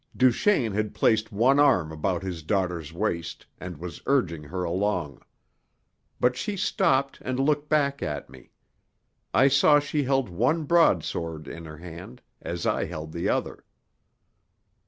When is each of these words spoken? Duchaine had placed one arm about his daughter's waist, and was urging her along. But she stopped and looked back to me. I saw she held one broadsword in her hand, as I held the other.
Duchaine 0.17 0.71
had 0.73 0.95
placed 0.95 1.31
one 1.31 1.59
arm 1.59 1.91
about 1.91 2.23
his 2.23 2.41
daughter's 2.41 2.91
waist, 2.91 3.45
and 3.59 3.77
was 3.77 4.01
urging 4.07 4.41
her 4.45 4.63
along. 4.63 5.21
But 6.19 6.35
she 6.35 6.57
stopped 6.57 7.19
and 7.21 7.39
looked 7.39 7.69
back 7.69 7.99
to 7.99 8.25
me. 8.27 8.49
I 9.31 9.47
saw 9.47 9.77
she 9.79 10.01
held 10.01 10.27
one 10.27 10.63
broadsword 10.63 11.47
in 11.47 11.65
her 11.65 11.77
hand, 11.77 12.23
as 12.41 12.65
I 12.65 12.85
held 12.85 13.11
the 13.11 13.29
other. 13.29 13.63